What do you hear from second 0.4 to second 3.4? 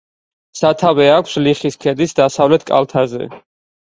სათავე აქვს ლიხის ქედის დასავლეთ კალთაზე.